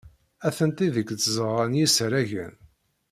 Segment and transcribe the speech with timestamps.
[0.47, 2.53] Atenti deg tzeɣɣa n yisaragen.